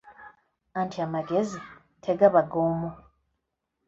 Anti 0.79 0.97
amagezi 1.05 1.59
tegaba 2.03 2.41
g'omu. 2.51 2.89